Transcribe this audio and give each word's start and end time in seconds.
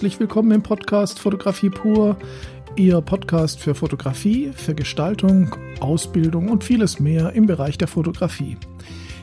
herzlich 0.00 0.18
willkommen 0.18 0.50
im 0.52 0.62
Podcast 0.62 1.18
Fotografie 1.18 1.68
pur, 1.68 2.16
Ihr 2.74 3.02
Podcast 3.02 3.60
für 3.60 3.74
Fotografie, 3.74 4.50
für 4.56 4.74
Gestaltung, 4.74 5.54
Ausbildung 5.80 6.48
und 6.48 6.64
vieles 6.64 7.00
mehr 7.00 7.34
im 7.34 7.44
Bereich 7.44 7.76
der 7.76 7.86
Fotografie. 7.86 8.56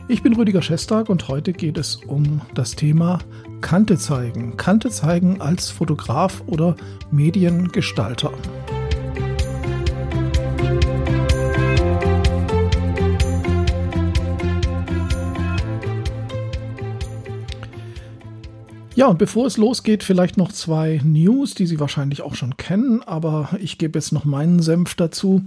Ich 0.07 0.21
bin 0.21 0.35
Rüdiger 0.35 0.61
Schestag 0.61 1.09
und 1.09 1.29
heute 1.29 1.51
geht 1.51 1.79
es 1.79 1.95
um 1.95 2.41
das 2.53 2.75
Thema 2.75 3.17
Kante 3.59 3.97
zeigen. 3.97 4.55
Kante 4.55 4.91
zeigen 4.91 5.41
als 5.41 5.71
Fotograf 5.71 6.43
oder 6.45 6.75
Mediengestalter. 7.09 8.31
Ja, 18.97 19.05
und 19.05 19.19
bevor 19.19 19.45
es 19.45 19.57
losgeht, 19.57 20.01
vielleicht 20.01 20.37
noch 20.37 20.51
zwei 20.51 20.99
News, 21.03 21.53
die 21.53 21.67
Sie 21.67 21.79
wahrscheinlich 21.79 22.23
auch 22.23 22.33
schon 22.33 22.57
kennen, 22.57 23.03
aber 23.03 23.49
ich 23.61 23.77
gebe 23.77 23.99
jetzt 23.99 24.11
noch 24.11 24.25
meinen 24.25 24.59
Senf 24.59 24.95
dazu. 24.95 25.43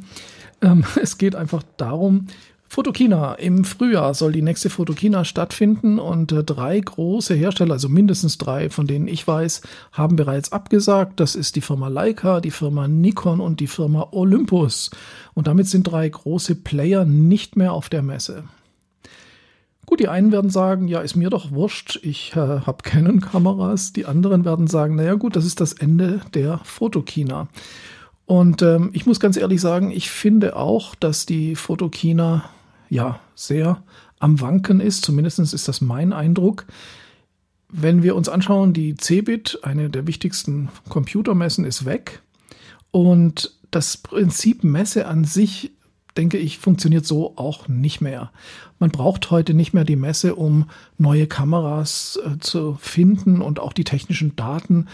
Ähm, 0.63 0.85
es 1.03 1.19
geht 1.19 1.35
einfach 1.35 1.65
darum, 1.77 2.29
Fotokina. 2.69 3.35
Im 3.35 3.65
Frühjahr 3.65 4.15
soll 4.15 4.31
die 4.31 4.43
nächste 4.43 4.71
Fotokina 4.71 5.25
stattfinden 5.25 5.99
und 5.99 6.31
äh, 6.31 6.45
drei 6.45 6.79
große 6.79 7.35
Hersteller, 7.35 7.73
also 7.73 7.89
mindestens 7.89 8.39
drei, 8.39 8.71
von 8.71 8.87
denen 8.87 9.09
ich 9.09 9.27
weiß, 9.27 9.63
haben 9.91 10.15
bereits 10.15 10.53
abgesagt. 10.53 11.19
Das 11.19 11.35
ist 11.35 11.57
die 11.57 11.61
Firma 11.61 11.89
Leica, 11.89 12.41
die 12.41 12.53
Firma 12.53 12.87
Nikon 12.87 13.41
und 13.41 13.59
die 13.59 13.67
Firma 13.67 14.11
Olympus. 14.13 14.93
Und 15.35 15.49
damit 15.49 15.67
sind 15.67 15.83
drei 15.83 16.09
große 16.09 16.55
Player 16.55 17.05
nicht 17.05 17.57
mehr 17.57 17.73
auf 17.73 17.89
der 17.89 18.03
Messe. 18.03 18.45
Gut, 19.91 19.99
die 19.99 20.07
einen 20.07 20.31
werden 20.31 20.51
sagen, 20.51 20.87
ja, 20.87 21.01
ist 21.01 21.17
mir 21.17 21.31
doch 21.31 21.51
wurscht, 21.51 21.99
ich 22.05 22.31
äh, 22.37 22.37
habe 22.37 22.85
Canon-Kameras. 22.85 23.93
Die 23.93 24.07
anderen 24.07 24.45
werden 24.45 24.69
sagen, 24.69 24.95
naja 24.95 25.15
gut, 25.15 25.35
das 25.35 25.45
ist 25.45 25.61
das 25.61 25.73
Ende 25.73 26.21
der 26.33 26.61
Fotokina. 26.63 27.49
Und 28.25 28.63
ähm, 28.63 28.91
ich 28.93 29.07
muss 29.07 29.19
ganz 29.19 29.37
ehrlich 29.37 29.61
sagen, 29.61 29.91
ich 29.91 30.09
finde 30.09 30.55
auch, 30.55 30.95
dass 30.95 31.27
die 31.27 31.57
Fotokina 31.57 32.49
ja 32.89 33.19
sehr 33.35 33.83
am 34.21 34.41
Wanken 34.41 34.79
ist. 34.79 35.05
Zumindest 35.05 35.41
ist 35.41 35.67
das 35.67 35.81
mein 35.81 36.13
Eindruck. 36.13 36.67
Wenn 37.69 38.05
wir 38.05 38.15
uns 38.15 38.29
anschauen, 38.29 38.73
die 38.73 38.95
Cebit, 38.95 39.59
eine 39.65 39.91
der 39.91 40.07
wichtigsten 40.07 40.69
Computermessen, 40.89 41.65
ist 41.65 41.85
weg. 41.85 42.23
Und 42.93 43.59
das 43.73 43.97
Prinzip 43.97 44.63
Messe 44.63 45.09
an 45.09 45.25
sich 45.25 45.73
denke 46.17 46.39
ich, 46.39 46.59
funktioniert 46.59 47.07
so 47.07 47.35
auch 47.37 47.69
nicht 47.69 48.01
mehr. 48.01 48.31
Man 48.79 48.91
braucht 48.91 49.31
heute 49.31 49.55
nicht 49.55 49.73
mehr 49.73 49.85
die 49.85 49.97
Messe, 49.97 50.35
um 50.35 50.69
neue 50.99 51.27
Kameras 51.27 52.19
äh, 52.25 52.39
zu 52.39 52.77
finden 52.81 53.43
und 53.43 53.61
auch 53.61 53.73
die 53.73 53.85
technischen 53.85 54.37
Daten 54.37 54.87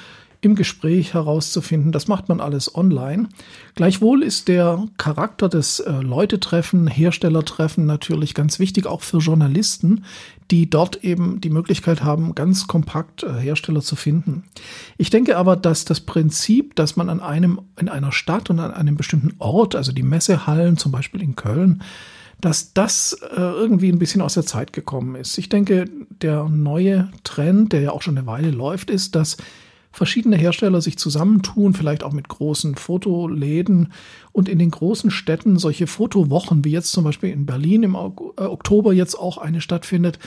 im 0.46 0.54
Gespräch 0.54 1.12
herauszufinden. 1.12 1.92
Das 1.92 2.08
macht 2.08 2.28
man 2.28 2.40
alles 2.40 2.74
online. 2.74 3.28
Gleichwohl 3.74 4.22
ist 4.22 4.48
der 4.48 4.86
Charakter 4.96 5.48
des 5.48 5.80
äh, 5.80 5.90
Leute-Treffen, 5.92 6.86
Herstellertreffen 6.86 7.84
natürlich 7.84 8.32
ganz 8.34 8.58
wichtig, 8.58 8.86
auch 8.86 9.02
für 9.02 9.18
Journalisten, 9.18 10.04
die 10.50 10.70
dort 10.70 11.04
eben 11.04 11.40
die 11.40 11.50
Möglichkeit 11.50 12.02
haben, 12.02 12.34
ganz 12.34 12.66
kompakt 12.66 13.24
äh, 13.24 13.32
Hersteller 13.34 13.82
zu 13.82 13.96
finden. 13.96 14.44
Ich 14.96 15.10
denke 15.10 15.36
aber, 15.36 15.56
dass 15.56 15.84
das 15.84 16.00
Prinzip, 16.00 16.76
dass 16.76 16.96
man 16.96 17.10
an 17.10 17.20
einem, 17.20 17.60
in 17.78 17.88
einer 17.88 18.12
Stadt 18.12 18.48
und 18.48 18.60
an 18.60 18.72
einem 18.72 18.96
bestimmten 18.96 19.34
Ort, 19.38 19.74
also 19.74 19.92
die 19.92 20.04
Messehallen 20.04 20.76
zum 20.76 20.92
Beispiel 20.92 21.20
in 21.20 21.36
Köln, 21.36 21.82
dass 22.40 22.72
das 22.72 23.14
äh, 23.14 23.40
irgendwie 23.40 23.90
ein 23.90 23.98
bisschen 23.98 24.20
aus 24.20 24.34
der 24.34 24.46
Zeit 24.46 24.72
gekommen 24.72 25.16
ist. 25.16 25.36
Ich 25.38 25.48
denke, 25.48 25.86
der 26.22 26.44
neue 26.44 27.10
Trend, 27.24 27.72
der 27.72 27.80
ja 27.80 27.90
auch 27.90 28.02
schon 28.02 28.16
eine 28.16 28.26
Weile 28.26 28.50
läuft, 28.50 28.90
ist, 28.90 29.14
dass 29.14 29.36
verschiedene 29.96 30.36
Hersteller 30.36 30.82
sich 30.82 30.98
zusammentun, 30.98 31.72
vielleicht 31.72 32.04
auch 32.04 32.12
mit 32.12 32.28
großen 32.28 32.74
Fotoläden 32.74 33.92
und 34.30 34.48
in 34.48 34.58
den 34.58 34.70
großen 34.70 35.10
Städten 35.10 35.58
solche 35.58 35.86
Fotowochen, 35.86 36.64
wie 36.66 36.70
jetzt 36.70 36.92
zum 36.92 37.04
Beispiel 37.04 37.30
in 37.30 37.46
Berlin 37.46 37.82
im 37.82 37.94
äh, 37.94 37.96
Oktober 37.96 38.92
jetzt 38.92 39.18
auch 39.18 39.38
eine 39.38 39.62
stattfindet, 39.62 40.18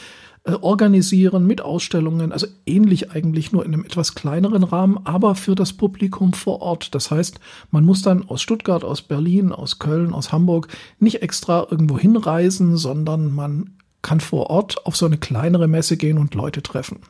äh, 0.46 0.53
organisieren 0.53 1.46
mit 1.46 1.62
Ausstellungen, 1.62 2.31
also 2.31 2.47
ähnlich 2.66 3.12
eigentlich 3.12 3.52
nur 3.52 3.63
in 3.63 3.74
einem 3.74 3.85
etwas 3.85 4.16
kleineren 4.16 4.63
Rahmen, 4.63 4.97
aber 5.03 5.35
für 5.35 5.53
das 5.53 5.74
Publikum 5.74 6.34
vor 6.34 6.63
Ort. 6.63 6.96
Das 6.96 7.12
heißt, 7.12 7.40
man 7.69 7.86
muss 7.86 8.01
dann 8.01 8.28
aus 8.28 8.41
Stuttgart, 8.41 8.84
aus 8.84 9.03
Berlin, 9.03 9.51
aus 9.51 9.78
Köln, 9.78 10.13
aus 10.13 10.31
Hamburg 10.31 10.68
nicht 10.97 11.22
extra 11.22 11.68
irgendwo 11.69 12.00
hinreisen, 12.00 12.75
sondern 12.75 13.36
man 13.36 13.75
kann 14.01 14.19
vor 14.19 14.50
Ort 14.50 14.88
auf 14.88 14.96
so 14.96 15.06
eine 15.06 15.18
kleinere 15.18 15.68
Messe 15.68 15.96
gehen 15.96 16.18
und 16.18 16.34
Leute 16.34 16.63
treffen 16.63 17.01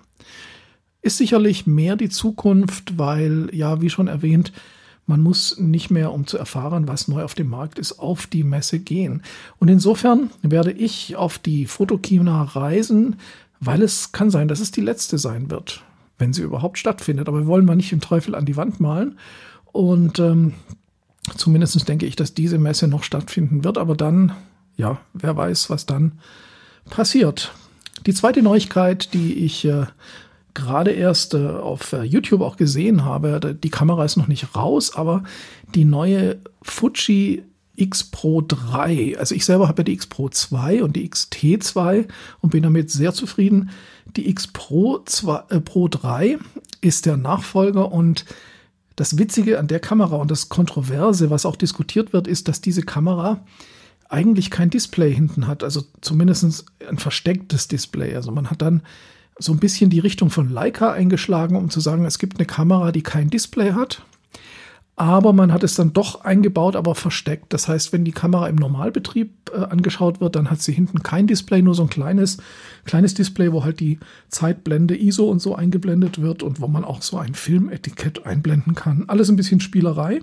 ist 1.01 1.17
sicherlich 1.17 1.65
mehr 1.65 1.95
die 1.95 2.09
Zukunft, 2.09 2.97
weil, 2.97 3.49
ja, 3.53 3.81
wie 3.81 3.89
schon 3.89 4.07
erwähnt, 4.07 4.51
man 5.09 5.21
muss 5.21 5.57
nicht 5.57 5.89
mehr, 5.89 6.13
um 6.13 6.27
zu 6.27 6.37
erfahren, 6.37 6.87
was 6.87 7.07
neu 7.07 7.23
auf 7.23 7.33
dem 7.33 7.49
Markt 7.49 7.79
ist, 7.79 7.97
auf 7.97 8.27
die 8.27 8.43
Messe 8.43 8.77
gehen. 8.77 9.23
Und 9.57 9.67
insofern 9.67 10.29
werde 10.43 10.71
ich 10.71 11.15
auf 11.15 11.39
die 11.39 11.65
Fotokina 11.65 12.43
reisen, 12.43 13.15
weil 13.59 13.81
es 13.81 14.11
kann 14.11 14.29
sein, 14.29 14.47
dass 14.47 14.59
es 14.59 14.69
die 14.69 14.81
letzte 14.81 15.17
sein 15.17 15.49
wird, 15.49 15.83
wenn 16.19 16.31
sie 16.31 16.43
überhaupt 16.43 16.77
stattfindet. 16.77 17.27
Aber 17.27 17.39
wir 17.39 17.47
wollen 17.47 17.65
mal 17.65 17.75
nicht 17.75 17.91
den 17.91 18.01
Teufel 18.01 18.35
an 18.35 18.45
die 18.45 18.55
Wand 18.55 18.79
malen. 18.79 19.17
Und 19.71 20.19
ähm, 20.19 20.53
zumindest 21.35 21.87
denke 21.89 22.05
ich, 22.05 22.15
dass 22.15 22.35
diese 22.35 22.59
Messe 22.59 22.87
noch 22.87 23.01
stattfinden 23.01 23.63
wird. 23.63 23.79
Aber 23.79 23.95
dann, 23.95 24.33
ja, 24.77 24.99
wer 25.13 25.35
weiß, 25.35 25.71
was 25.71 25.87
dann 25.87 26.19
passiert. 26.89 27.51
Die 28.05 28.13
zweite 28.13 28.43
Neuigkeit, 28.43 29.13
die 29.15 29.33
ich 29.33 29.65
äh, 29.65 29.87
gerade 30.53 30.91
erst 30.91 31.33
äh, 31.33 31.47
auf 31.47 31.93
äh, 31.93 32.03
YouTube 32.03 32.41
auch 32.41 32.57
gesehen 32.57 33.05
habe, 33.05 33.55
die 33.55 33.69
Kamera 33.69 34.05
ist 34.05 34.17
noch 34.17 34.27
nicht 34.27 34.55
raus, 34.55 34.95
aber 34.95 35.23
die 35.75 35.85
neue 35.85 36.39
Fuji 36.61 37.43
X 37.75 38.03
Pro 38.03 38.41
3, 38.41 39.17
also 39.17 39.33
ich 39.33 39.45
selber 39.45 39.67
habe 39.67 39.81
ja 39.81 39.83
die 39.85 39.93
X 39.93 40.07
Pro 40.07 40.29
2 40.29 40.83
und 40.83 40.95
die 40.95 41.09
XT2 41.09 42.07
und 42.41 42.49
bin 42.49 42.63
damit 42.63 42.91
sehr 42.91 43.13
zufrieden. 43.13 43.69
Die 44.17 44.29
X 44.29 44.47
Pro, 44.47 44.99
2, 45.05 45.43
äh, 45.49 45.59
Pro 45.61 45.87
3 45.87 46.37
ist 46.81 47.05
der 47.05 47.17
Nachfolger 47.17 47.91
und 47.91 48.25
das 48.95 49.17
Witzige 49.17 49.59
an 49.59 49.67
der 49.67 49.79
Kamera 49.79 50.17
und 50.17 50.29
das 50.29 50.49
Kontroverse, 50.49 51.29
was 51.29 51.45
auch 51.45 51.55
diskutiert 51.55 52.11
wird, 52.11 52.27
ist, 52.27 52.49
dass 52.49 52.59
diese 52.59 52.83
Kamera 52.83 53.45
eigentlich 54.09 54.49
kein 54.49 54.69
Display 54.69 55.13
hinten 55.13 55.47
hat, 55.47 55.63
also 55.63 55.83
zumindest 56.01 56.65
ein 56.85 56.97
verstecktes 56.97 57.67
Display. 57.69 58.15
Also 58.15 58.31
man 58.31 58.49
hat 58.49 58.61
dann 58.61 58.81
so 59.39 59.53
ein 59.53 59.59
bisschen 59.59 59.89
die 59.89 59.99
Richtung 59.99 60.29
von 60.29 60.49
Leica 60.49 60.91
eingeschlagen, 60.91 61.55
um 61.55 61.69
zu 61.69 61.79
sagen, 61.79 62.05
es 62.05 62.19
gibt 62.19 62.37
eine 62.37 62.45
Kamera, 62.45 62.91
die 62.91 63.01
kein 63.01 63.29
Display 63.29 63.71
hat. 63.71 64.03
Aber 64.99 65.31
man 65.31 65.53
hat 65.53 65.63
es 65.63 65.75
dann 65.75 65.93
doch 65.93 66.25
eingebaut, 66.25 66.75
aber 66.75 66.93
versteckt. 66.93 67.53
Das 67.53 67.69
heißt, 67.69 67.93
wenn 67.93 68.03
die 68.03 68.11
Kamera 68.11 68.49
im 68.49 68.57
Normalbetrieb 68.57 69.49
äh, 69.55 69.59
angeschaut 69.59 70.19
wird, 70.19 70.35
dann 70.35 70.51
hat 70.51 70.61
sie 70.61 70.73
hinten 70.73 71.03
kein 71.03 71.25
Display, 71.25 71.61
nur 71.61 71.73
so 71.73 71.83
ein 71.83 71.89
kleines, 71.89 72.39
kleines 72.83 73.13
Display, 73.13 73.53
wo 73.53 73.63
halt 73.63 73.79
die 73.79 73.97
Zeitblende 74.27 75.01
ISO 75.01 75.29
und 75.29 75.41
so 75.41 75.55
eingeblendet 75.55 76.21
wird 76.21 76.43
und 76.43 76.59
wo 76.59 76.67
man 76.67 76.83
auch 76.83 77.01
so 77.01 77.17
ein 77.17 77.33
Filmetikett 77.33 78.25
einblenden 78.25 78.75
kann. 78.75 79.05
Alles 79.07 79.29
ein 79.29 79.37
bisschen 79.37 79.61
Spielerei. 79.61 80.19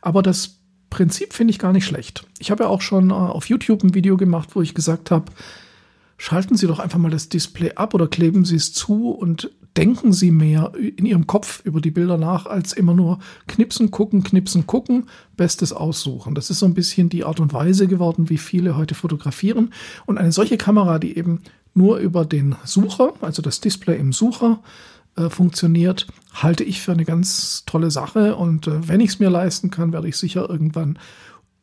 Aber 0.00 0.24
das 0.24 0.58
Prinzip 0.90 1.32
finde 1.32 1.52
ich 1.52 1.60
gar 1.60 1.72
nicht 1.72 1.84
schlecht. 1.84 2.26
Ich 2.40 2.50
habe 2.50 2.64
ja 2.64 2.68
auch 2.68 2.80
schon 2.80 3.10
äh, 3.10 3.12
auf 3.12 3.48
YouTube 3.48 3.84
ein 3.84 3.94
Video 3.94 4.16
gemacht, 4.16 4.56
wo 4.56 4.60
ich 4.60 4.74
gesagt 4.74 5.12
habe, 5.12 5.26
schalten 6.18 6.56
Sie 6.56 6.66
doch 6.66 6.78
einfach 6.78 6.98
mal 6.98 7.10
das 7.10 7.28
Display 7.28 7.72
ab 7.74 7.94
oder 7.94 8.08
kleben 8.08 8.44
Sie 8.44 8.56
es 8.56 8.72
zu 8.72 9.10
und 9.10 9.50
denken 9.76 10.12
Sie 10.12 10.30
mehr 10.30 10.72
in 10.74 11.04
Ihrem 11.04 11.26
Kopf 11.26 11.60
über 11.64 11.80
die 11.80 11.90
Bilder 11.90 12.16
nach, 12.16 12.46
als 12.46 12.72
immer 12.72 12.94
nur 12.94 13.18
knipsen, 13.46 13.90
gucken, 13.90 14.22
knipsen, 14.22 14.66
gucken, 14.66 15.08
Bestes 15.36 15.72
aussuchen. 15.72 16.34
Das 16.34 16.50
ist 16.50 16.60
so 16.60 16.66
ein 16.66 16.74
bisschen 16.74 17.08
die 17.08 17.24
Art 17.24 17.40
und 17.40 17.52
Weise 17.52 17.86
geworden, 17.86 18.30
wie 18.30 18.38
viele 18.38 18.76
heute 18.76 18.94
fotografieren. 18.94 19.72
Und 20.06 20.18
eine 20.18 20.32
solche 20.32 20.56
Kamera, 20.56 20.98
die 20.98 21.16
eben 21.16 21.42
nur 21.74 21.98
über 21.98 22.24
den 22.24 22.56
Sucher, 22.64 23.12
also 23.20 23.42
das 23.42 23.60
Display 23.60 23.98
im 23.98 24.12
Sucher, 24.12 24.60
äh, 25.16 25.28
funktioniert, 25.28 26.06
halte 26.32 26.64
ich 26.64 26.80
für 26.80 26.92
eine 26.92 27.04
ganz 27.04 27.64
tolle 27.66 27.90
Sache. 27.90 28.36
Und 28.36 28.66
äh, 28.66 28.88
wenn 28.88 29.00
ich 29.00 29.10
es 29.10 29.18
mir 29.18 29.30
leisten 29.30 29.70
kann, 29.70 29.92
werde 29.92 30.08
ich 30.08 30.16
sicher 30.16 30.48
irgendwann 30.48 30.98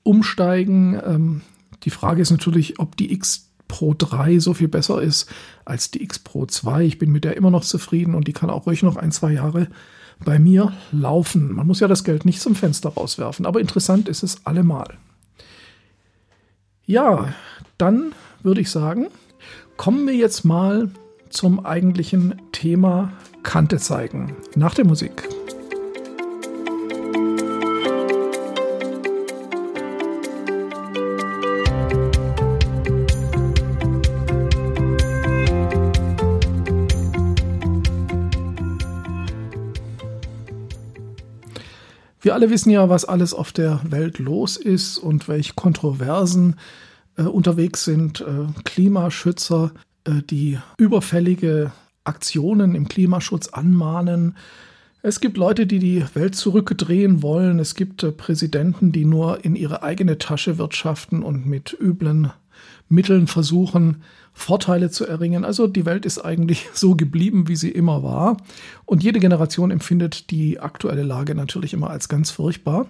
umsteigen. 0.04 1.00
Ähm, 1.04 1.42
die 1.84 1.90
Frage 1.90 2.22
ist 2.22 2.32
natürlich, 2.32 2.80
ob 2.80 2.96
die 2.96 3.12
X 3.12 3.53
Pro 3.68 3.94
3 3.98 4.40
so 4.40 4.54
viel 4.54 4.68
besser 4.68 5.02
ist 5.02 5.30
als 5.66 5.92
die 5.92 6.04
X 6.04 6.20
Pro 6.20 6.46
2. 6.46 6.84
Ich 6.84 7.00
bin 7.00 7.12
mit 7.12 7.24
der 7.24 7.38
immer 7.38 7.52
noch 7.52 7.64
zufrieden 7.64 8.16
und 8.16 8.28
die 8.28 8.34
kann 8.34 8.50
auch 8.50 8.68
ruhig 8.68 8.84
noch 8.84 8.98
ein, 8.98 9.12
zwei 9.12 9.34
Jahre 9.34 9.68
bei 10.24 10.40
mir 10.40 10.74
laufen. 10.92 11.54
Man 11.54 11.68
muss 11.68 11.80
ja 11.80 11.88
das 11.88 12.04
Geld 12.04 12.26
nicht 12.26 12.42
zum 12.42 12.56
Fenster 12.56 12.90
rauswerfen, 12.90 13.46
aber 13.46 13.60
interessant 13.60 14.08
ist 14.10 14.24
es 14.24 14.46
allemal. 14.46 14.98
Ja, 16.86 17.34
dann 17.78 18.14
würde 18.42 18.62
ich 18.62 18.70
sagen, 18.70 19.08
kommen 19.78 20.06
wir 20.06 20.16
jetzt 20.16 20.44
mal 20.44 20.92
zum 21.30 21.66
eigentlichen 21.66 22.42
Thema 22.52 23.14
Kante 23.42 23.78
zeigen. 23.78 24.36
Nach 24.56 24.74
der 24.74 24.86
Musik. 24.86 25.28
Wir 42.24 42.34
alle 42.34 42.50
wissen 42.50 42.70
ja, 42.70 42.88
was 42.88 43.04
alles 43.04 43.34
auf 43.34 43.52
der 43.52 43.82
Welt 43.84 44.18
los 44.18 44.56
ist 44.56 44.98
und 44.98 45.28
welche 45.28 45.56
Kontroversen 45.56 46.56
äh, 47.18 47.24
unterwegs 47.24 47.84
sind. 47.84 48.22
Äh, 48.22 48.48
Klimaschützer, 48.64 49.72
äh, 50.06 50.22
die 50.30 50.58
überfällige 50.78 51.74
Aktionen 52.06 52.76
im 52.76 52.88
Klimaschutz 52.88 53.50
anmahnen. 53.50 54.38
Es 55.02 55.20
gibt 55.20 55.36
Leute, 55.36 55.68
die 55.68 55.80
die 55.80 56.06
Welt 56.14 56.36
zurückdrehen 56.36 57.22
wollen. 57.24 57.60
Es 57.60 57.76
gibt 57.76 58.04
äh, 58.04 58.14
Präsidenten, 58.14 58.94
die 58.94 59.04
nur 59.04 59.44
in 59.44 59.58
ihre 59.58 59.84
eigene 59.84 60.18
Tasche 60.18 60.58
wirtschaften 60.58 61.24
und 61.24 61.46
mit 61.46 61.76
üblen 61.78 62.32
Mitteln 62.90 63.28
versuchen, 63.28 64.04
Vorteile 64.34 64.90
zu 64.90 65.06
erringen. 65.06 65.46
Also 65.46 65.68
die 65.68 65.86
Welt 65.86 66.06
ist 66.06 66.20
eigentlich 66.20 66.68
so 66.74 66.96
geblieben, 66.96 67.48
wie 67.48 67.56
sie 67.56 67.72
immer 67.72 68.04
war. 68.04 68.38
Und 68.86 69.04
jede 69.04 69.20
Generation 69.20 69.72
empfindet 69.72 70.32
die 70.32 70.60
aktuelle 70.60 71.04
Lage 71.04 71.36
natürlich 71.36 71.74
immer 71.74 71.90
als 71.90 72.10
ganz 72.10 72.32
furchtbar. 72.32 72.88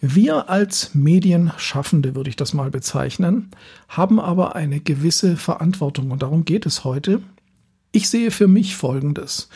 Wir 0.00 0.50
als 0.50 0.94
Medienschaffende, 0.94 2.14
würde 2.14 2.28
ich 2.28 2.36
das 2.36 2.52
mal 2.52 2.70
bezeichnen, 2.70 3.50
haben 3.88 4.20
aber 4.20 4.54
eine 4.54 4.80
gewisse 4.80 5.36
Verantwortung 5.36 6.10
und 6.10 6.22
darum 6.22 6.44
geht 6.44 6.66
es 6.66 6.84
heute. 6.84 7.22
Ich 7.92 8.10
sehe 8.10 8.30
für 8.30 8.46
mich 8.46 8.76
Folgendes. 8.76 9.48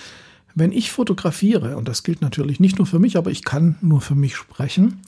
Wenn 0.54 0.72
ich 0.72 0.90
fotografiere, 0.90 1.76
und 1.76 1.88
das 1.88 2.02
gilt 2.02 2.22
natürlich 2.22 2.58
nicht 2.58 2.78
nur 2.78 2.86
für 2.86 2.98
mich, 2.98 3.18
aber 3.18 3.30
ich 3.30 3.44
kann 3.44 3.76
nur 3.82 4.00
für 4.00 4.14
mich 4.14 4.34
sprechen, 4.34 5.02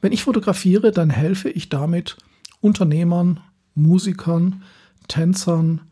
wenn 0.00 0.12
ich 0.12 0.24
fotografiere, 0.24 0.90
dann 0.90 1.08
helfe 1.08 1.48
ich 1.48 1.68
damit 1.68 2.16
Unternehmern, 2.60 3.40
Musikern, 3.74 4.62
Tänzern, 5.08 5.82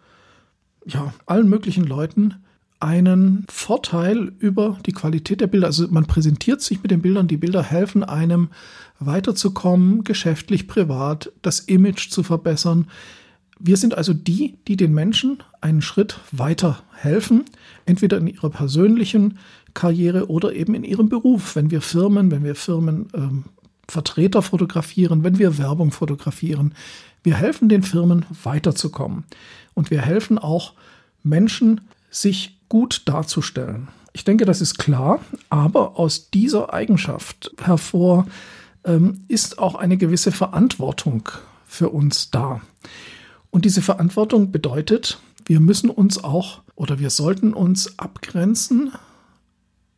ja, 0.87 1.13
allen 1.27 1.49
möglichen 1.49 1.85
Leuten 1.85 2.35
einen 2.81 3.47
Vorteil 3.49 4.33
über 4.41 4.79
die 4.85 4.93
Qualität 4.93 5.41
der 5.41 5.47
Bilder. 5.47 5.69
Also 5.69 5.87
man 5.89 6.07
präsentiert 6.07 6.61
sich 6.61 6.83
mit 6.83 6.91
den 6.91 7.01
Bildern, 7.01 7.29
die 7.29 7.37
Bilder 7.37 7.63
helfen 7.63 8.03
einem 8.03 8.49
weiterzukommen, 8.99 10.03
geschäftlich, 10.03 10.67
privat, 10.67 11.31
das 11.43 11.61
Image 11.61 12.11
zu 12.11 12.25
verbessern. 12.25 12.89
Wir 13.61 13.77
sind 13.77 13.95
also 13.97 14.13
die, 14.13 14.57
die 14.67 14.77
den 14.77 14.93
Menschen 14.93 15.39
einen 15.61 15.83
Schritt 15.83 16.19
weiter 16.33 16.83
helfen, 16.93 17.45
entweder 17.87 18.19
in 18.19 18.27
ihrer 18.27 18.51
persönlichen 18.51 19.39
Karriere 19.75 20.29
oder 20.29 20.53
eben 20.53 20.75
in 20.75 20.83
ihrem 20.83 21.09
Beruf. 21.09 21.55
Wenn 21.55 21.71
wir 21.71 21.83
Firmen, 21.83 22.33
wenn 22.33 22.43
wir 22.43 22.57
Firmen 22.57 23.07
ähm, 23.15 23.45
fotografieren, 23.87 25.23
wenn 25.23 25.39
wir 25.39 25.59
Werbung 25.59 25.93
fotografieren, 25.93 26.75
wir 27.23 27.37
helfen 27.37 27.69
den 27.69 27.83
Firmen 27.83 28.27
weiterzukommen. 28.43 29.25
Und 29.75 29.91
wir 29.91 30.03
helfen 30.03 30.39
auch 30.39 30.75
Menschen, 31.23 31.81
sich 32.11 32.59
gut 32.69 33.03
darzustellen. 33.07 33.89
Ich 34.13 34.25
denke, 34.25 34.45
das 34.45 34.61
ist 34.61 34.79
klar, 34.79 35.21
aber 35.49 35.99
aus 35.99 36.31
dieser 36.31 36.75
Eigenschaft 36.75 37.53
hervor 37.63 38.27
ähm, 38.85 39.25
ist 39.29 39.59
auch 39.59 39.75
eine 39.75 39.97
gewisse 39.97 40.33
Verantwortung 40.33 41.29
für 41.67 41.89
uns 41.89 42.31
da. 42.31 42.61
Und 43.51 43.65
diese 43.65 43.83
Verantwortung 43.83 44.53
bedeutet, 44.53 45.19
wir 45.47 45.61
müssen 45.61 45.91
uns 45.91 46.23
auch 46.23 46.61
oder 46.75 46.99
wir 46.99 47.11
sollten 47.11 47.55
uns 47.55 47.99
abgrenzen 47.99 48.93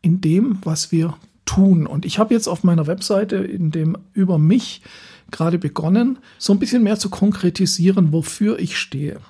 in 0.03 0.21
dem, 0.21 0.59
was 0.65 0.93
wir 0.93 1.17
tun. 1.44 1.87
Und 1.87 2.05
ich 2.05 2.19
habe 2.19 2.35
jetzt 2.35 2.49
auf 2.49 2.62
meiner 2.62 2.87
Webseite 2.87 3.37
in 3.37 3.71
dem 3.71 3.97
über 4.12 4.38
mich 4.38 4.82
gerade 5.31 5.59
begonnen, 5.59 6.19
so 6.38 6.53
ein 6.53 6.59
bisschen 6.59 6.82
mehr 6.82 6.99
zu 6.99 7.11
konkretisieren, 7.11 8.12
wofür 8.12 8.59
ich 8.59 8.79
stehe. 8.79 9.21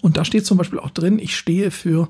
Und 0.00 0.16
da 0.16 0.24
steht 0.24 0.46
zum 0.46 0.58
Beispiel 0.58 0.78
auch 0.78 0.90
drin, 0.90 1.18
ich 1.18 1.36
stehe 1.36 1.70
für, 1.70 2.08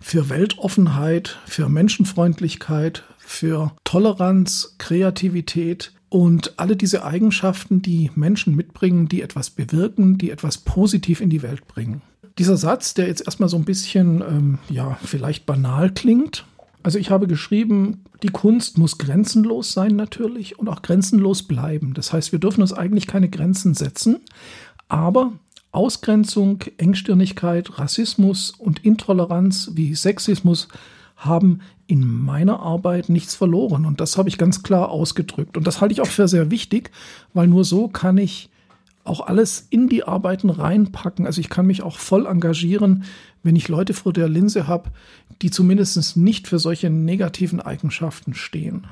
für 0.00 0.28
Weltoffenheit, 0.28 1.38
für 1.46 1.68
Menschenfreundlichkeit, 1.68 3.04
für 3.18 3.72
Toleranz, 3.84 4.76
Kreativität, 4.78 5.92
und 6.14 6.60
alle 6.60 6.76
diese 6.76 7.04
Eigenschaften, 7.04 7.82
die 7.82 8.12
Menschen 8.14 8.54
mitbringen, 8.54 9.08
die 9.08 9.20
etwas 9.20 9.50
bewirken, 9.50 10.16
die 10.16 10.30
etwas 10.30 10.58
positiv 10.58 11.20
in 11.20 11.28
die 11.28 11.42
Welt 11.42 11.66
bringen. 11.66 12.02
Dieser 12.38 12.56
Satz, 12.56 12.94
der 12.94 13.08
jetzt 13.08 13.26
erstmal 13.26 13.48
so 13.48 13.56
ein 13.56 13.64
bisschen, 13.64 14.20
ähm, 14.20 14.58
ja, 14.70 14.96
vielleicht 15.04 15.44
banal 15.44 15.92
klingt. 15.92 16.44
Also 16.84 16.98
ich 16.98 17.10
habe 17.10 17.26
geschrieben, 17.26 18.04
die 18.22 18.28
Kunst 18.28 18.76
muss 18.76 18.98
grenzenlos 18.98 19.72
sein 19.72 19.96
natürlich 19.96 20.58
und 20.58 20.68
auch 20.68 20.82
grenzenlos 20.82 21.42
bleiben. 21.42 21.94
Das 21.94 22.12
heißt, 22.12 22.30
wir 22.30 22.38
dürfen 22.38 22.60
uns 22.60 22.74
eigentlich 22.74 23.06
keine 23.06 23.30
Grenzen 23.30 23.72
setzen, 23.72 24.20
aber 24.86 25.32
Ausgrenzung, 25.72 26.62
Engstirnigkeit, 26.76 27.78
Rassismus 27.78 28.50
und 28.50 28.84
Intoleranz 28.84 29.70
wie 29.72 29.94
Sexismus 29.94 30.68
haben 31.16 31.60
in 31.86 32.06
meiner 32.06 32.60
Arbeit 32.60 33.08
nichts 33.08 33.34
verloren. 33.34 33.86
Und 33.86 34.02
das 34.02 34.18
habe 34.18 34.28
ich 34.28 34.36
ganz 34.36 34.62
klar 34.62 34.90
ausgedrückt. 34.90 35.56
Und 35.56 35.66
das 35.66 35.80
halte 35.80 35.94
ich 35.94 36.02
auch 36.02 36.06
für 36.06 36.28
sehr 36.28 36.50
wichtig, 36.50 36.90
weil 37.32 37.46
nur 37.46 37.64
so 37.64 37.88
kann 37.88 38.18
ich 38.18 38.50
auch 39.04 39.20
alles 39.20 39.66
in 39.70 39.88
die 39.88 40.04
Arbeiten 40.04 40.50
reinpacken. 40.50 41.26
Also 41.26 41.40
ich 41.40 41.50
kann 41.50 41.66
mich 41.66 41.82
auch 41.82 41.98
voll 41.98 42.26
engagieren, 42.26 43.04
wenn 43.42 43.56
ich 43.56 43.68
Leute 43.68 43.94
vor 43.94 44.12
der 44.12 44.28
Linse 44.28 44.66
habe, 44.66 44.90
die 45.42 45.50
zumindest 45.50 46.16
nicht 46.16 46.48
für 46.48 46.58
solche 46.58 46.90
negativen 46.90 47.60
Eigenschaften 47.60 48.34
stehen. 48.34 48.86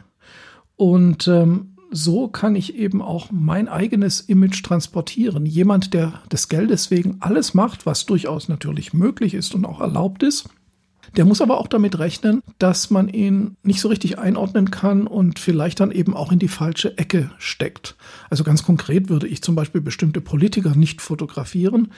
Und 0.76 1.29
ähm, 1.29 1.76
so 1.91 2.29
kann 2.29 2.56
ich 2.56 2.75
eben 2.76 3.03
auch 3.03 3.31
mein 3.31 3.69
eigenes 3.69 4.20
Image 4.20 4.62
transportieren. 4.62 5.47
Jemand, 5.47 5.94
der 5.94 6.23
des 6.31 6.49
Geldes 6.49 6.91
wegen 6.91 7.17
alles 7.20 7.55
macht, 7.55 7.87
was 7.87 8.06
durchaus 8.06 8.49
natürlich 8.49 8.94
möglich 8.94 9.35
ist 9.35 9.55
und 9.55 9.65
auch 9.65 9.81
erlaubt 9.81 10.23
ist, 10.23 10.49
der 11.17 11.25
muss 11.25 11.41
aber 11.41 11.59
auch 11.59 11.67
damit 11.67 11.99
rechnen, 11.99 12.43
dass 12.59 12.91
man 12.91 13.09
ihn 13.09 13.56
nicht 13.62 13.81
so 13.81 13.88
richtig 13.88 14.19
einordnen 14.19 14.70
kann 14.70 15.06
und 15.06 15.38
vielleicht 15.38 15.81
dann 15.81 15.91
eben 15.91 16.14
auch 16.14 16.32
in 16.32 16.38
die 16.38 16.49
falsche 16.49 16.97
Ecke 16.99 17.31
steckt. 17.38 17.97
Also 18.31 18.44
ganz 18.44 18.62
konkret 18.62 19.09
würde 19.09 19.26
ich 19.26 19.43
zum 19.43 19.55
Beispiel 19.55 19.81
bestimmte 19.81 20.20
Politiker 20.20 20.75
nicht 20.75 21.00
fotografieren, 21.00 21.93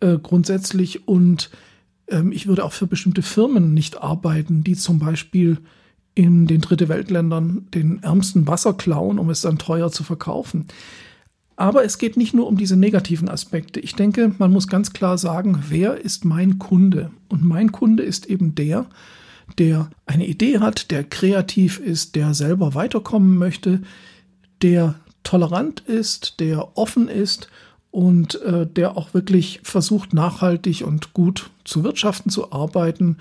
äh, 0.00 0.18
grundsätzlich, 0.18 1.06
und 1.06 1.50
ähm, 2.08 2.32
ich 2.32 2.46
würde 2.46 2.64
auch 2.64 2.72
für 2.72 2.86
bestimmte 2.86 3.22
Firmen 3.22 3.74
nicht 3.74 4.02
arbeiten, 4.02 4.64
die 4.64 4.76
zum 4.76 4.98
Beispiel 4.98 5.58
in 6.14 6.46
den 6.46 6.60
Dritte 6.60 6.88
Weltländern 6.88 7.66
den 7.74 8.02
ärmsten 8.02 8.46
Wasser 8.46 8.74
klauen, 8.74 9.18
um 9.18 9.30
es 9.30 9.40
dann 9.40 9.58
teuer 9.58 9.90
zu 9.90 10.04
verkaufen. 10.04 10.66
Aber 11.56 11.84
es 11.84 11.98
geht 11.98 12.16
nicht 12.16 12.34
nur 12.34 12.46
um 12.48 12.56
diese 12.56 12.76
negativen 12.76 13.28
Aspekte. 13.28 13.78
Ich 13.80 13.94
denke, 13.94 14.32
man 14.38 14.52
muss 14.52 14.66
ganz 14.66 14.92
klar 14.92 15.18
sagen, 15.18 15.62
wer 15.68 16.00
ist 16.00 16.24
mein 16.24 16.58
Kunde? 16.58 17.10
Und 17.28 17.44
mein 17.44 17.70
Kunde 17.70 18.02
ist 18.02 18.26
eben 18.26 18.54
der, 18.54 18.86
der 19.58 19.90
eine 20.06 20.26
Idee 20.26 20.58
hat, 20.58 20.90
der 20.90 21.04
kreativ 21.04 21.78
ist, 21.78 22.16
der 22.16 22.34
selber 22.34 22.74
weiterkommen 22.74 23.38
möchte, 23.38 23.82
der 24.62 24.96
tolerant 25.22 25.80
ist, 25.80 26.40
der 26.40 26.76
offen 26.76 27.08
ist 27.08 27.48
und 27.90 28.40
äh, 28.42 28.66
der 28.66 28.96
auch 28.96 29.14
wirklich 29.14 29.60
versucht, 29.62 30.12
nachhaltig 30.12 30.84
und 30.84 31.14
gut 31.14 31.50
zu 31.64 31.84
wirtschaften, 31.84 32.30
zu 32.30 32.50
arbeiten 32.52 33.18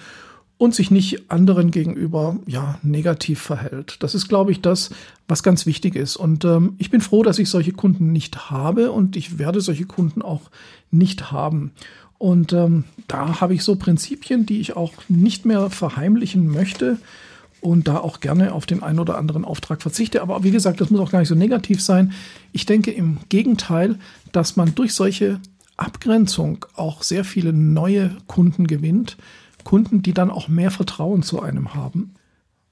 und 0.57 0.75
sich 0.75 0.91
nicht 0.91 1.31
anderen 1.31 1.71
gegenüber 1.71 2.37
ja 2.45 2.79
negativ 2.83 3.41
verhält. 3.41 3.97
Das 4.01 4.15
ist, 4.15 4.29
glaube 4.29 4.51
ich, 4.51 4.61
das, 4.61 4.91
was 5.27 5.43
ganz 5.43 5.65
wichtig 5.65 5.95
ist. 5.95 6.15
Und 6.15 6.45
ähm, 6.45 6.75
ich 6.77 6.89
bin 6.89 7.01
froh, 7.01 7.23
dass 7.23 7.39
ich 7.39 7.49
solche 7.49 7.73
Kunden 7.73 8.11
nicht 8.11 8.49
habe 8.49 8.91
und 8.91 9.15
ich 9.15 9.39
werde 9.39 9.61
solche 9.61 9.85
Kunden 9.85 10.21
auch 10.21 10.49
nicht 10.91 11.31
haben. 11.31 11.71
Und 12.17 12.53
ähm, 12.53 12.85
da 13.07 13.41
habe 13.41 13.53
ich 13.53 13.63
so 13.63 13.75
Prinzipien, 13.75 14.45
die 14.45 14.61
ich 14.61 14.77
auch 14.77 14.93
nicht 15.09 15.45
mehr 15.45 15.69
verheimlichen 15.69 16.47
möchte 16.47 16.97
und 17.59 17.87
da 17.87 17.97
auch 17.97 18.19
gerne 18.19 18.53
auf 18.53 18.65
den 18.65 18.83
einen 18.83 18.99
oder 18.99 19.17
anderen 19.17 19.45
Auftrag 19.45 19.81
verzichte. 19.81 20.21
Aber 20.21 20.43
wie 20.43 20.51
gesagt, 20.51 20.79
das 20.79 20.89
muss 20.89 21.01
auch 21.01 21.11
gar 21.11 21.19
nicht 21.19 21.29
so 21.29 21.35
negativ 21.35 21.81
sein. 21.81 22.13
Ich 22.51 22.65
denke 22.65 22.91
im 22.91 23.17
Gegenteil, 23.29 23.97
dass 24.31 24.55
man 24.55 24.75
durch 24.75 24.93
solche 24.93 25.39
Abgrenzung 25.75 26.65
auch 26.75 27.03
sehr 27.03 27.25
viele 27.25 27.51
neue 27.51 28.15
Kunden 28.27 28.67
gewinnt, 28.67 29.17
Kunden, 29.63 30.01
die 30.01 30.13
dann 30.13 30.29
auch 30.29 30.47
mehr 30.47 30.71
Vertrauen 30.71 31.23
zu 31.23 31.41
einem 31.41 31.73
haben. 31.73 32.13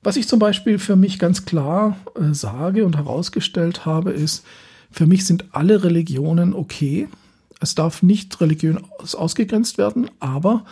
Was 0.04 0.18
ich 0.18 0.28
zum 0.28 0.40
Beispiel 0.40 0.80
für 0.80 0.96
mich 0.96 1.20
ganz 1.20 1.46
klar 1.46 1.98
äh, 2.16 2.34
sage 2.34 2.86
und 2.86 2.98
herausgestellt 2.98 3.86
habe, 3.86 4.12
ist, 4.12 4.44
für 4.90 5.06
mich 5.06 5.26
sind 5.26 5.46
alle 5.52 5.84
Religionen 5.84 6.54
okay. 6.54 7.08
Es 7.60 7.76
darf 7.76 8.04
nicht 8.04 8.42
religiös 8.42 9.16
ausgegrenzt 9.16 9.78
werden, 9.78 10.10
aber 10.20 10.66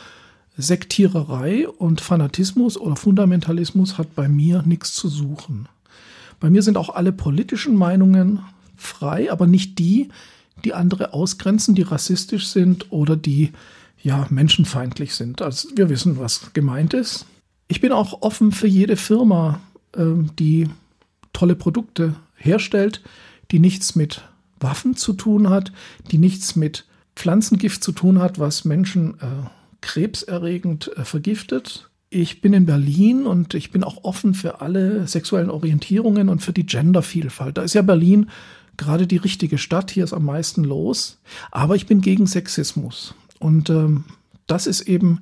Sektiererei 0.58 1.70
und 1.70 2.02
Fanatismus 2.02 2.76
oder 2.76 2.96
Fundamentalismus 2.96 3.98
hat 3.98 4.16
bei 4.16 4.28
mir 4.28 4.64
nichts 4.64 4.94
zu 4.94 5.08
suchen. 5.08 5.70
Bei 6.40 6.50
mir 6.50 6.64
sind 6.64 6.78
auch 6.78 6.90
alle 6.90 7.12
politischen 7.12 7.76
Meinungen 7.76 8.40
frei, 8.76 9.32
aber 9.32 9.48
nicht 9.48 9.80
die, 9.80 10.10
die 10.66 10.74
andere 10.74 11.14
ausgrenzen, 11.14 11.76
die 11.76 11.84
rassistisch 11.84 12.48
sind 12.48 12.92
oder 12.92 13.16
die 13.16 13.52
ja, 14.02 14.28
menschenfeindlich 14.30 15.16
sind. 15.16 15.42
Also 15.42 15.70
wir 15.76 15.90
wissen, 15.90 16.18
was 16.18 16.54
gemeint 16.54 16.94
ist. 16.94 17.26
Ich 17.68 17.82
bin 17.82 17.92
auch 17.92 18.22
offen 18.22 18.52
für 18.52 18.68
jede 18.68 18.96
Firma, 18.96 19.60
ähm, 19.96 20.32
die 20.38 20.70
tolle 21.34 21.56
Produkte 21.56 22.16
herstellt, 22.36 23.02
die 23.52 23.60
nichts 23.60 23.96
mit 23.96 24.24
Waffen 24.60 24.96
zu 24.96 25.14
tun 25.14 25.50
hat, 25.50 25.72
die 26.12 26.18
nichts 26.18 26.56
mit 26.56 26.86
Pflanzengift 27.16 27.84
zu 27.84 27.92
tun 27.92 28.20
hat, 28.20 28.40
was 28.40 28.66
Menschen 28.66 29.16
äh, 29.16 29.48
krebserregend 29.82 30.92
äh, 30.98 31.06
vergiftet. 31.06 31.90
ich 32.10 32.42
bin 32.42 32.54
in 32.54 32.66
Berlin 32.66 33.28
und 33.28 33.54
ich 33.54 33.72
bin 33.72 33.84
auch 33.84 34.04
offen 34.04 34.34
für 34.34 34.62
alle 34.62 35.08
sexuellen 35.08 35.52
Orientierungen 35.52 36.28
und 36.28 36.42
für 36.42 36.54
die 36.54 36.66
Gendervielfalt. 36.66 37.58
Da 37.58 37.62
ist 37.62 37.76
ja 37.76 37.84
Berlin 37.84 38.30
gerade 38.78 39.06
die 39.06 39.18
richtige 39.18 39.60
Stadt, 39.60 39.92
hier 39.92 40.04
ist 40.04 40.14
am 40.14 40.26
meisten 40.26 40.64
los. 40.64 41.20
Aber 41.52 41.76
ich 41.76 41.86
bin 41.86 42.02
gegen 42.02 42.26
Sexismus. 42.26 43.14
Und 43.40 43.70
ähm, 43.70 44.06
das 44.48 44.68
ist 44.68 44.82
eben 44.82 45.22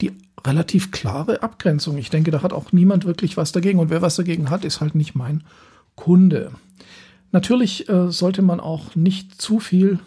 die 0.00 0.12
relativ 0.44 0.90
klare 0.90 1.42
Abgrenzung. 1.42 1.96
Ich 1.96 2.10
denke, 2.10 2.30
da 2.30 2.42
hat 2.42 2.52
auch 2.52 2.72
niemand 2.72 3.04
wirklich 3.04 3.36
was 3.36 3.52
dagegen. 3.52 3.78
Und 3.78 3.90
wer 3.90 4.02
was 4.02 4.16
dagegen 4.16 4.50
hat, 4.50 4.64
ist 4.64 4.80
halt 4.80 4.94
nicht 4.94 5.14
mein 5.14 5.44
Kunde. 5.94 6.52
Natürlich 7.30 7.88
äh, 7.88 8.10
sollte 8.10 8.42
man 8.42 8.60
auch 8.60 8.94
nicht 8.94 9.40
zu 9.40 9.60
viel 9.60 10.00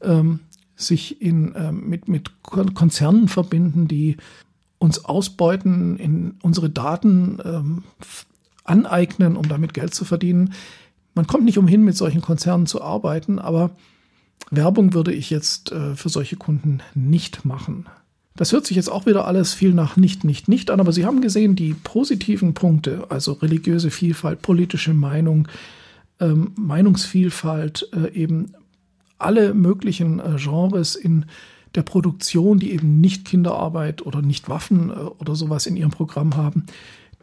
ähm, 0.00 0.40
sich 0.76 1.20
in, 1.20 1.54
äh, 1.54 1.72
mit, 1.72 2.08
mit 2.08 2.30
Konzernen 2.42 3.28
verbinden, 3.28 3.88
die 3.88 4.16
uns 4.78 5.04
ausbeuten, 5.04 5.96
in 5.98 6.36
unsere 6.42 6.70
Daten 6.70 7.38
ähm, 7.44 7.84
aneignen, 8.64 9.36
um 9.36 9.48
damit 9.48 9.74
Geld 9.74 9.94
zu 9.94 10.04
verdienen. 10.04 10.54
Man 11.14 11.26
kommt 11.26 11.44
nicht 11.44 11.58
umhin, 11.58 11.84
mit 11.84 11.96
solchen 11.96 12.20
Konzernen 12.20 12.66
zu 12.66 12.80
arbeiten, 12.80 13.38
aber 13.38 13.70
Werbung 14.50 14.94
würde 14.94 15.12
ich 15.12 15.30
jetzt 15.30 15.72
äh, 15.72 15.94
für 15.94 16.08
solche 16.08 16.36
Kunden 16.36 16.80
nicht 16.94 17.44
machen. 17.44 17.86
Das 18.38 18.52
hört 18.52 18.66
sich 18.66 18.76
jetzt 18.76 18.90
auch 18.90 19.04
wieder 19.04 19.26
alles 19.26 19.52
viel 19.52 19.74
nach 19.74 19.96
nicht, 19.96 20.22
nicht, 20.22 20.46
nicht 20.48 20.70
an, 20.70 20.78
aber 20.78 20.92
Sie 20.92 21.04
haben 21.04 21.20
gesehen, 21.20 21.56
die 21.56 21.74
positiven 21.74 22.54
Punkte, 22.54 23.06
also 23.08 23.32
religiöse 23.32 23.90
Vielfalt, 23.90 24.42
politische 24.42 24.94
Meinung, 24.94 25.48
ähm, 26.20 26.52
Meinungsvielfalt, 26.56 27.88
äh, 27.92 28.12
eben 28.14 28.52
alle 29.18 29.54
möglichen 29.54 30.20
äh, 30.20 30.36
Genres 30.36 30.94
in 30.94 31.26
der 31.74 31.82
Produktion, 31.82 32.60
die 32.60 32.72
eben 32.72 33.00
nicht 33.00 33.24
Kinderarbeit 33.24 34.06
oder 34.06 34.22
nicht 34.22 34.48
Waffen 34.48 34.90
äh, 34.90 34.94
oder 34.94 35.34
sowas 35.34 35.66
in 35.66 35.76
ihrem 35.76 35.90
Programm 35.90 36.36
haben. 36.36 36.66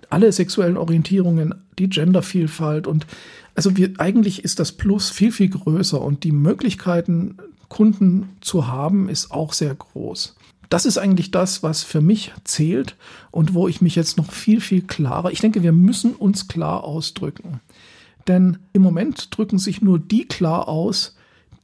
Alle 0.09 0.31
sexuellen 0.31 0.77
Orientierungen, 0.77 1.55
die 1.79 1.89
Gendervielfalt 1.89 2.87
und 2.87 3.07
also 3.55 3.75
wir, 3.77 3.93
eigentlich 3.97 4.43
ist 4.43 4.59
das 4.59 4.73
Plus 4.73 5.09
viel, 5.09 5.31
viel 5.31 5.49
größer 5.49 6.01
und 6.01 6.23
die 6.23 6.31
Möglichkeiten, 6.31 7.37
Kunden 7.67 8.29
zu 8.41 8.67
haben, 8.67 9.09
ist 9.09 9.31
auch 9.31 9.53
sehr 9.53 9.73
groß 9.73 10.35
das 10.69 10.85
ist 10.85 10.97
eigentlich 10.97 11.31
das, 11.31 11.63
was 11.63 11.83
für 11.83 12.01
mich 12.01 12.31
zählt 12.43 12.95
und 13.31 13.53
wo 13.53 13.67
ich 13.67 13.81
mich 13.81 13.95
jetzt 13.95 14.17
noch 14.17 14.31
viel, 14.31 14.61
viel 14.61 14.81
klarer, 14.81 15.31
ich 15.31 15.41
denke, 15.41 15.63
wir 15.63 15.71
müssen 15.71 16.13
uns 16.13 16.47
klar 16.47 16.83
ausdrücken. 16.83 17.61
Denn 18.27 18.57
im 18.73 18.81
Moment 18.81 19.35
drücken 19.35 19.59
sich 19.59 19.81
nur 19.81 19.99
die 19.99 20.27
klar 20.27 20.67
aus, 20.67 21.15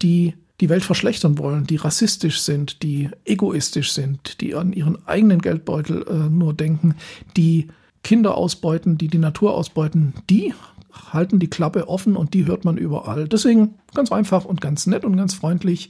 die 0.01 0.35
die 0.59 0.69
Welt 0.69 0.83
verschlechtern 0.83 1.39
wollen, 1.39 1.65
die 1.65 1.77
rassistisch 1.77 2.41
sind, 2.41 2.83
die 2.83 3.09
egoistisch 3.25 3.93
sind, 3.93 4.41
die 4.41 4.53
an 4.53 4.73
ihren 4.73 5.07
eigenen 5.07 5.41
Geldbeutel 5.41 6.05
äh, 6.07 6.29
nur 6.29 6.53
denken, 6.53 6.93
die 7.35 7.69
Kinder 8.03 8.37
ausbeuten, 8.37 8.97
die 8.99 9.07
die 9.07 9.17
Natur 9.17 9.55
ausbeuten, 9.55 10.13
die 10.29 10.53
halten 11.11 11.39
die 11.39 11.49
Klappe 11.49 11.87
offen 11.87 12.15
und 12.15 12.33
die 12.33 12.45
hört 12.45 12.65
man 12.65 12.77
überall. 12.77 13.27
Deswegen 13.27 13.75
ganz 13.93 14.11
einfach 14.11 14.45
und 14.45 14.61
ganz 14.61 14.87
nett 14.87 15.05
und 15.05 15.17
ganz 15.17 15.33
freundlich 15.33 15.89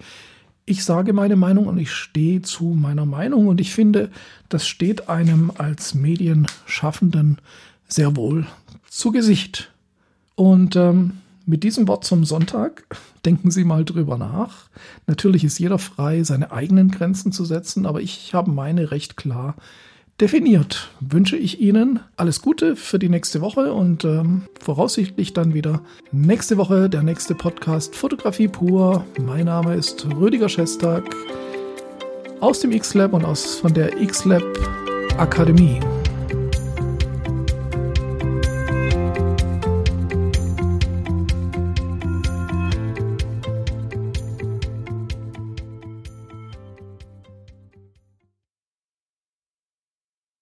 ich 0.66 0.84
sage 0.84 1.14
meine 1.14 1.36
Meinung 1.36 1.68
und 1.68 1.78
ich 1.78 1.92
stehe 1.92 2.42
zu 2.42 2.66
meiner 2.66 3.06
Meinung 3.06 3.48
und 3.48 3.60
ich 3.60 3.74
finde, 3.74 4.10
das 4.50 4.68
steht 4.68 5.10
einem 5.10 5.52
als 5.58 5.94
Medienschaffenden 5.94 7.40
sehr 7.88 8.16
wohl 8.16 8.46
zu 8.88 9.12
Gesicht. 9.12 9.72
Und 10.36 10.76
ähm, 10.76 11.18
mit 11.46 11.64
diesem 11.64 11.88
Wort 11.88 12.06
zum 12.06 12.24
Sonntag 12.24 12.86
denken 13.26 13.52
Sie 13.52 13.64
mal 13.64 13.86
drüber 13.86 14.18
nach. 14.18 14.70
Natürlich 15.08 15.44
ist 15.44 15.60
jeder 15.60 15.80
frei, 15.80 16.24
seine 16.24 16.52
eigenen 16.52 16.90
Grenzen 16.90 17.32
zu 17.32 17.44
setzen, 17.44 17.86
aber 17.86 18.02
ich 18.02 18.34
habe 18.34 18.52
meine 18.52 18.92
recht 18.92 19.18
klar 19.18 19.56
definiert. 20.20 20.90
Wünsche 21.00 21.38
ich 21.38 21.60
Ihnen 21.60 22.00
alles 22.18 22.42
Gute 22.42 22.76
für 22.76 23.00
die 23.00 23.10
nächste 23.10 23.42
Woche 23.42 23.74
und 23.74 24.04
ähm, 24.06 24.44
voraussichtlich 24.60 25.34
dann 25.34 25.54
wieder 25.54 25.82
nächste 26.12 26.58
Woche 26.58 26.90
der 26.90 27.04
nächste 27.04 27.36
Podcast 27.36 27.96
Fotografie 27.96 28.48
pur. 28.48 29.06
Mein 29.20 29.46
Name 29.46 29.76
ist 29.76 30.06
Rüdiger 30.16 30.50
Schestag 30.50 31.04
aus 32.40 32.60
dem 32.60 32.72
X-Lab 32.72 33.14
und 33.14 33.24
aus 33.24 33.56
von 33.56 33.74
der 33.74 34.02
X-Lab 34.02 34.44
Akademie. 35.18 35.80